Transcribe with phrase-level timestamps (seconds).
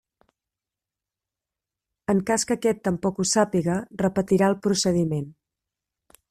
[2.13, 3.77] En cas que aquest tampoc ho sàpiga
[4.07, 5.31] repetirà el procediment.